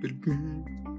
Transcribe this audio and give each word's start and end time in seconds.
But 0.00 0.89